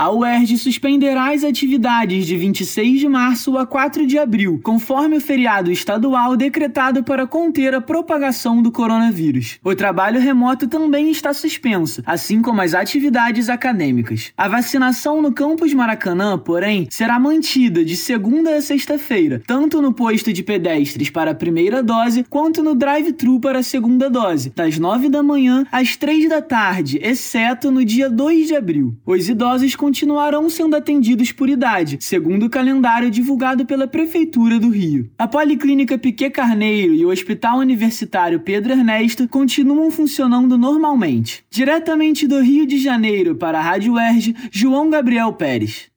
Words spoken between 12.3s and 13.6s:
como as atividades